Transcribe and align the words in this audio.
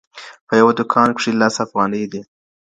په 0.47 0.53
يوه 0.59 0.71
دوکان 0.79 1.09
کښي 1.15 1.31
لس 1.41 1.55
افغانۍ 1.65 2.03
دي. 2.11 2.21